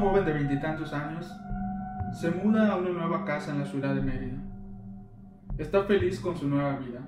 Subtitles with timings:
[0.00, 1.30] Joven de veintitantos años
[2.14, 4.38] se muda a una nueva casa en la ciudad de Mérida.
[5.58, 7.06] Está feliz con su nueva vida.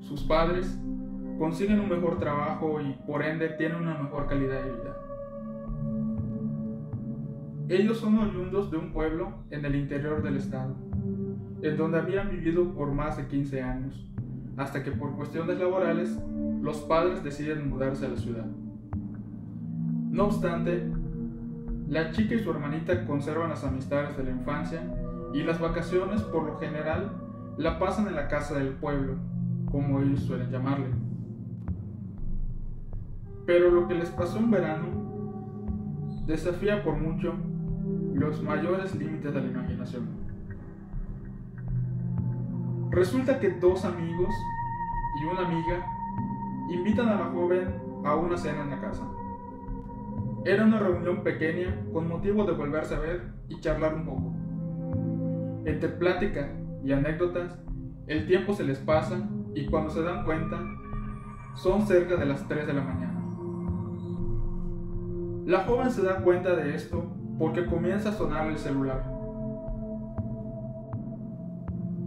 [0.00, 0.80] Sus padres
[1.38, 4.96] consiguen un mejor trabajo y por ende tienen una mejor calidad de vida.
[7.68, 10.74] Ellos son oriundos de un pueblo en el interior del estado,
[11.62, 14.10] en donde habían vivido por más de 15 años,
[14.56, 16.20] hasta que por cuestiones laborales
[16.62, 18.46] los padres deciden mudarse a la ciudad.
[20.10, 20.90] No obstante,
[21.88, 24.82] la chica y su hermanita conservan las amistades de la infancia
[25.32, 27.12] y las vacaciones por lo general
[27.56, 29.14] la pasan en la casa del pueblo,
[29.70, 30.88] como ellos suelen llamarle.
[33.46, 34.86] Pero lo que les pasó en verano
[36.26, 37.34] desafía por mucho
[38.12, 40.06] los mayores límites de la imaginación.
[42.90, 44.34] Resulta que dos amigos
[45.22, 45.86] y una amiga
[46.70, 47.66] invitan a la joven
[48.04, 49.04] a una cena en la casa.
[50.44, 54.34] Era una reunión pequeña con motivo de volverse a ver y charlar un poco.
[55.64, 56.50] Entre plática
[56.82, 57.58] y anécdotas,
[58.06, 60.58] el tiempo se les pasa y cuando se dan cuenta,
[61.54, 63.18] son cerca de las 3 de la mañana.
[65.44, 69.04] La joven se da cuenta de esto porque comienza a sonar el celular.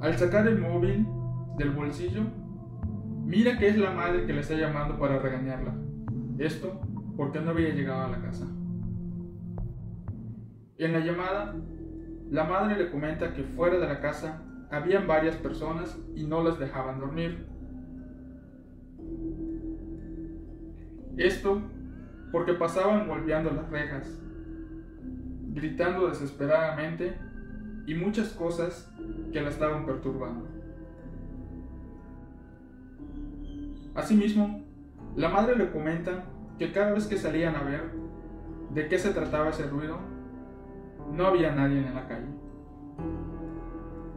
[0.00, 1.06] Al sacar el móvil
[1.56, 2.22] del bolsillo,
[3.24, 5.74] mira que es la madre que le está llamando para regañarla.
[6.38, 6.80] Esto
[7.18, 8.46] porque no había llegado a la casa.
[10.78, 11.56] En la llamada,
[12.30, 14.40] la madre le comenta que fuera de la casa
[14.70, 17.44] habían varias personas y no las dejaban dormir.
[21.16, 21.60] Esto
[22.30, 24.22] porque pasaban golpeando las rejas,
[25.54, 27.18] gritando desesperadamente
[27.88, 28.94] y muchas cosas
[29.32, 30.46] que la estaban perturbando.
[33.96, 34.64] Asimismo,
[35.16, 36.24] la madre le comenta
[36.58, 37.90] que cada vez que salían a ver
[38.70, 39.98] de qué se trataba ese ruido,
[41.12, 42.26] no había nadie en la calle.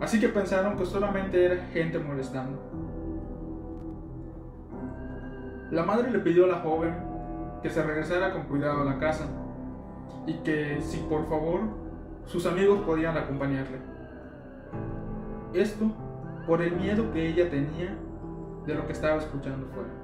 [0.00, 2.58] Así que pensaron que solamente era gente molestando.
[5.70, 6.94] La madre le pidió a la joven
[7.62, 9.26] que se regresara con cuidado a la casa
[10.26, 11.60] y que si por favor
[12.26, 13.78] sus amigos podían acompañarle.
[15.54, 15.86] Esto
[16.46, 17.96] por el miedo que ella tenía
[18.66, 20.01] de lo que estaba escuchando fuera.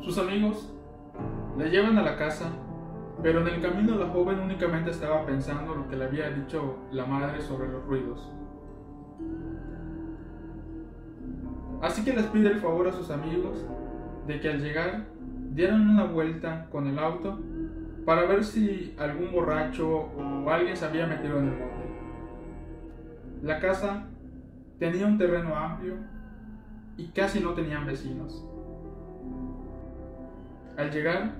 [0.00, 0.72] Sus amigos
[1.58, 2.50] le llevan a la casa,
[3.22, 7.04] pero en el camino la joven únicamente estaba pensando lo que le había dicho la
[7.04, 8.30] madre sobre los ruidos.
[11.82, 13.64] Así que les pide el favor a sus amigos
[14.26, 15.04] de que al llegar
[15.52, 17.38] dieran una vuelta con el auto
[18.04, 21.88] para ver si algún borracho o alguien se había metido en el monte.
[23.42, 24.06] La casa
[24.78, 25.94] tenía un terreno amplio
[26.96, 28.47] y casi no tenían vecinos.
[30.78, 31.32] Al llegar,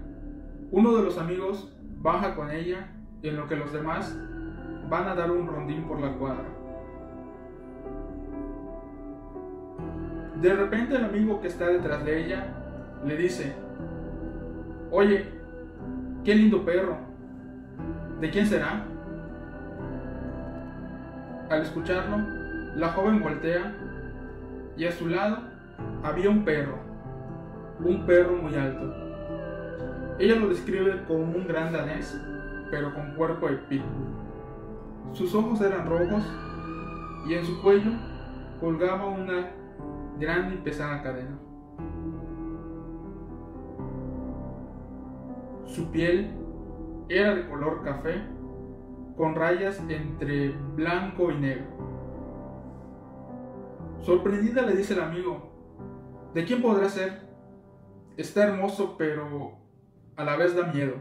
[0.73, 1.73] uno de los amigos
[2.03, 2.89] baja con ella
[3.23, 4.19] en lo que los demás
[4.91, 6.45] van a dar un rondín por la cuadra.
[10.43, 12.47] De repente el amigo que está detrás de ella
[13.07, 13.55] le dice,
[14.91, 15.27] oye,
[16.25, 16.97] qué lindo perro,
[18.21, 18.87] ¿de quién será?
[21.49, 22.19] Al escucharlo,
[22.75, 23.73] la joven voltea
[24.77, 25.39] y a su lado
[26.03, 26.79] había un perro,
[27.85, 29.08] un perro muy alto.
[30.19, 32.21] Ella lo describe como un gran danés,
[32.71, 34.17] pero con cuerpo de pitbull.
[35.13, 36.25] Sus ojos eran rojos
[37.29, 37.93] y en su cuello
[38.61, 39.51] colgaba una
[40.19, 41.39] grande y pesada cadena.
[45.67, 46.33] Su piel
[47.09, 48.21] era de color café
[49.17, 51.67] con rayas entre blanco y negro.
[54.01, 55.53] Sorprendida le dice el amigo,
[56.35, 57.29] ¿de quién podrá ser?
[58.17, 59.58] Está hermoso, pero
[60.19, 60.97] a la vez da miedo.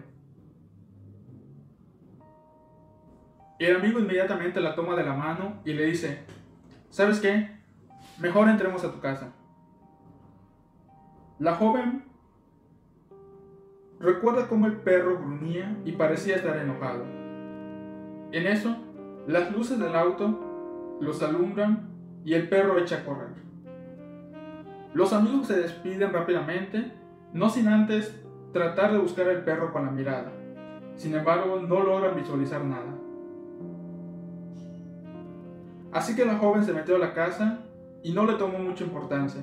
[3.58, 6.20] El amigo inmediatamente la toma de la mano y le dice,
[6.90, 7.50] ¿sabes qué?
[8.20, 9.34] Mejor entremos a tu casa.
[11.40, 12.06] La joven
[14.00, 17.04] recuerda cómo el perro gruñía y parecía estar enojado.
[18.32, 18.78] En eso,
[19.28, 21.90] las luces del auto los alumbran
[22.24, 23.30] y el perro echa a correr.
[24.94, 26.92] Los amigos se despiden rápidamente,
[27.34, 30.32] no sin antes tratar de buscar el perro con la mirada.
[30.96, 32.98] Sin embargo, no logran visualizar nada.
[35.92, 37.60] Así que la joven se metió a la casa
[38.04, 39.42] y no le tomó mucha importancia.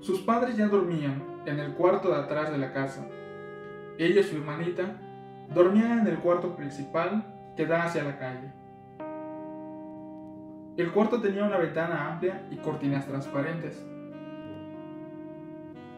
[0.00, 3.06] Sus padres ya dormían en el cuarto de atrás de la casa.
[3.98, 5.00] Ella y su hermanita
[5.54, 7.24] dormían en el cuarto principal
[7.56, 8.52] que da hacia la calle.
[10.76, 13.86] El cuarto tenía una ventana amplia y cortinas transparentes.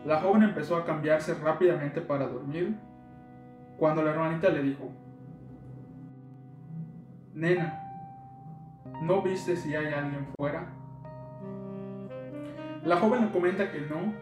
[0.04, 2.76] La joven empezó a cambiarse rápidamente para dormir
[3.78, 4.90] cuando la hermanita le dijo,
[7.32, 7.80] Nena,
[9.02, 10.66] ¿no viste si hay alguien fuera?
[12.84, 14.12] La joven le comenta que no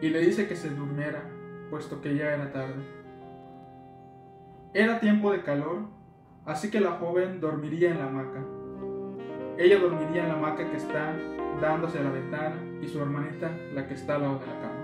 [0.00, 1.22] y le dice que se durmiera,
[1.68, 2.82] puesto que ya era tarde.
[4.72, 5.82] Era tiempo de calor,
[6.46, 8.44] así que la joven dormiría en la hamaca.
[9.58, 11.14] Ella dormiría en la hamaca que está
[11.60, 14.77] dándose a la ventana y su hermanita la que está al lado de la cama.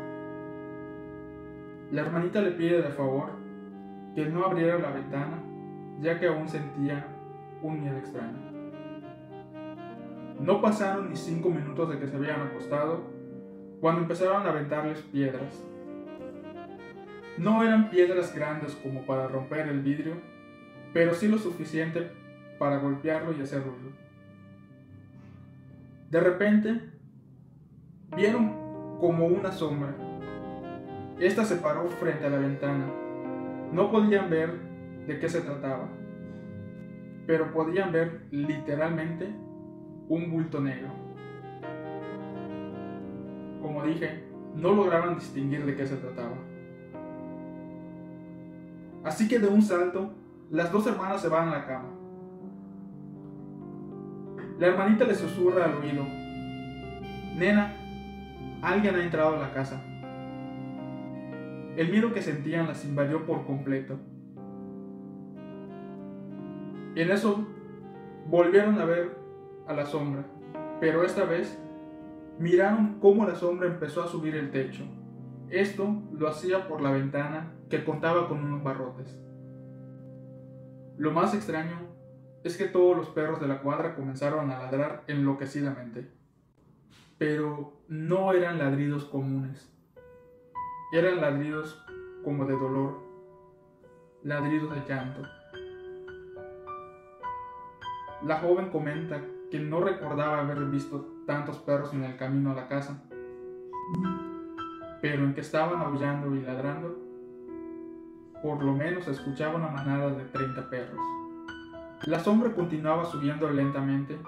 [1.94, 3.30] La hermanita le pide de favor
[4.16, 5.40] que no abriera la ventana,
[6.00, 7.06] ya que aún sentía
[7.62, 8.36] un miedo extraño.
[10.40, 13.04] No pasaron ni cinco minutos de que se habían acostado
[13.80, 15.64] cuando empezaron a aventarles piedras.
[17.38, 20.14] No eran piedras grandes como para romper el vidrio,
[20.92, 22.10] pero sí lo suficiente
[22.58, 23.92] para golpearlo y hacer ruido.
[26.10, 26.90] De repente,
[28.16, 29.94] vieron como una sombra.
[31.18, 32.86] Esta se paró frente a la ventana.
[33.72, 34.52] No podían ver
[35.06, 35.88] de qué se trataba
[37.26, 39.34] pero podían ver literalmente
[40.08, 40.88] un bulto negro.
[43.62, 44.24] Como dije,
[44.54, 46.36] no lograban distinguir de qué se trataba.
[49.04, 50.12] Así que de un salto,
[50.50, 51.88] las dos hermanas se van a la cama.
[54.58, 56.04] La hermanita le susurra al oído,
[57.36, 57.74] Nena,
[58.62, 59.82] alguien ha entrado a la casa.
[61.76, 63.98] El miedo que sentían las invadió por completo.
[66.94, 67.46] En eso
[68.28, 69.16] volvieron a ver
[69.66, 70.24] a la sombra,
[70.80, 71.58] pero esta vez
[72.38, 74.84] miraron cómo la sombra empezó a subir el techo.
[75.50, 79.18] Esto lo hacía por la ventana que contaba con unos barrotes.
[80.96, 81.76] Lo más extraño
[82.44, 86.10] es que todos los perros de la cuadra comenzaron a ladrar enloquecidamente.
[87.18, 89.72] Pero no eran ladridos comunes.
[90.92, 91.84] Eran ladridos
[92.22, 93.00] como de dolor,
[94.22, 95.22] ladridos de llanto.
[98.22, 99.20] La joven comenta
[99.50, 103.02] que no recordaba haber visto tantos perros en el camino a la casa,
[105.00, 106.96] pero en que estaban aullando y ladrando,
[108.42, 111.00] por lo menos escuchaba una manada de 30 perros.
[112.06, 114.18] La sombra continuaba subiendo lentamente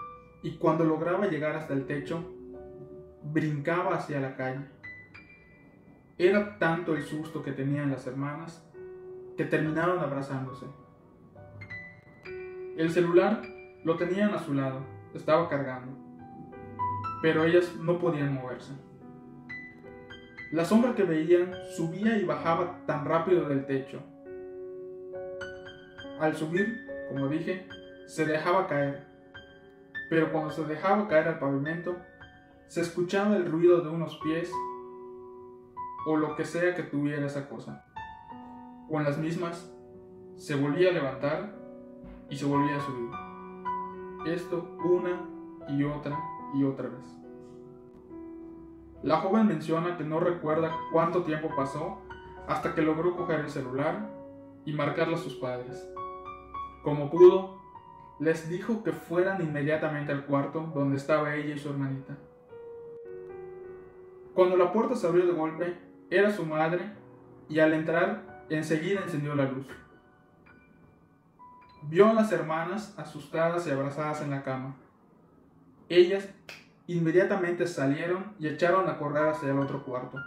[0.43, 2.25] y cuando lograba llegar hasta el techo,
[3.23, 4.76] brincaba hacia la calle.
[6.19, 8.67] Era tanto el susto que tenían las hermanas
[9.37, 10.65] que terminaron abrazándose.
[12.79, 13.43] El celular
[13.85, 14.81] lo tenían a su lado,
[15.15, 15.93] estaba cargando,
[17.21, 18.73] pero ellas no podían moverse.
[20.53, 24.01] La sombra que veían subía y bajaba tan rápido del techo.
[26.19, 27.67] Al subir, como dije,
[28.07, 29.05] se dejaba caer,
[30.09, 31.97] pero cuando se dejaba caer al pavimento,
[32.69, 34.51] se escuchaba el ruido de unos pies
[36.07, 37.85] o lo que sea que tuviera esa cosa.
[38.89, 39.71] Con las mismas,
[40.37, 41.55] se volvía a levantar
[42.31, 43.11] y se volvía a subir
[44.27, 45.21] esto una
[45.69, 46.19] y otra
[46.55, 47.19] y otra vez.
[49.03, 51.99] La joven menciona que no recuerda cuánto tiempo pasó
[52.49, 54.11] hasta que logró coger el celular
[54.65, 55.89] y marcarle a sus padres.
[56.83, 57.61] Como pudo,
[58.19, 62.17] les dijo que fueran inmediatamente al cuarto donde estaba ella y su hermanita.
[64.35, 65.79] Cuando la puerta se abrió de golpe,
[66.11, 66.93] era su madre
[67.49, 69.67] y al entrar enseguida encendió la luz.
[71.83, 74.77] Vio a las hermanas asustadas y abrazadas en la cama.
[75.89, 76.29] Ellas
[76.87, 80.19] inmediatamente salieron y echaron a correr hacia el otro cuarto.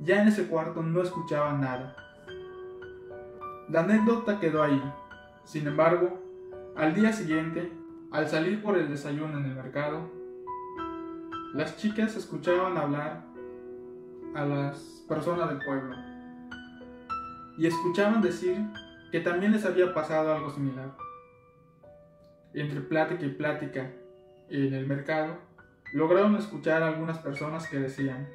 [0.00, 1.96] Ya en ese cuarto no escuchaban nada.
[3.68, 4.82] La anécdota quedó ahí.
[5.44, 6.20] Sin embargo,
[6.76, 7.72] al día siguiente,
[8.10, 10.10] al salir por el desayuno en el mercado,
[11.54, 13.25] las chicas escuchaban hablar
[14.36, 14.78] a las
[15.08, 15.96] personas del pueblo
[17.56, 18.58] y escuchaban decir
[19.10, 20.94] que también les había pasado algo similar.
[22.52, 23.92] Entre plática y plática
[24.48, 25.38] en el mercado,
[25.94, 28.28] lograron escuchar a algunas personas que decían,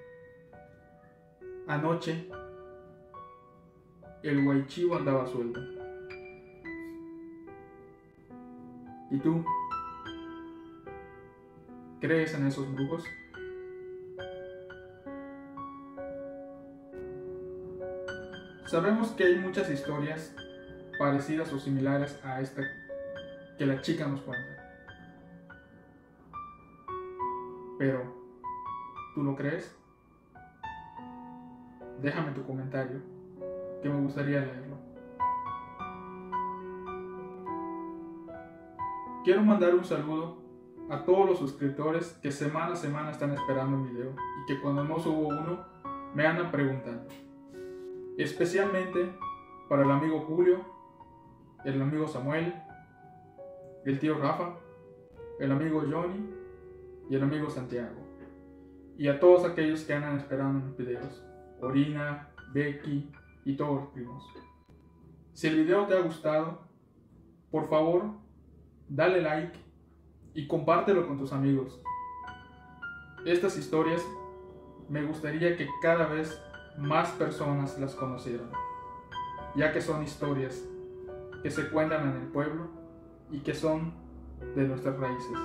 [1.68, 2.28] anoche
[4.24, 5.60] el guaychivo andaba suelto.
[9.12, 9.44] ¿Y tú?
[12.00, 13.04] ¿Crees en esos brujos?
[18.72, 20.34] Sabemos que hay muchas historias
[20.98, 22.62] parecidas o similares a esta
[23.58, 24.88] que la chica nos cuenta.
[27.78, 28.02] Pero,
[29.14, 29.76] ¿tú lo crees?
[32.02, 33.02] Déjame tu comentario,
[33.84, 34.78] que me gustaría leerlo.
[39.26, 40.38] Quiero mandar un saludo
[40.90, 44.86] a todos los suscriptores que semana a semana están esperando un video y que cuando
[44.86, 45.60] no subo uno
[46.16, 47.10] me andan preguntando.
[48.18, 49.14] Especialmente
[49.70, 50.66] para el amigo Julio,
[51.64, 52.54] el amigo Samuel,
[53.86, 54.56] el tío Rafa,
[55.40, 56.30] el amigo Johnny
[57.10, 57.96] y el amigo Santiago.
[58.98, 61.24] Y a todos aquellos que andan esperando mis videos.
[61.62, 63.12] Orina, Becky
[63.46, 64.24] y todos los primos.
[65.34, 66.62] Si el video te ha gustado,
[67.50, 68.12] por favor,
[68.88, 69.58] dale like
[70.34, 71.82] y compártelo con tus amigos.
[73.26, 74.02] Estas historias
[74.90, 76.42] me gustaría que cada vez
[76.78, 78.50] más personas las conocieran,
[79.56, 80.64] ya que son historias
[81.44, 82.68] que se cuentan en el pueblo
[83.32, 83.94] y que son
[84.56, 85.38] de nuestras raíces.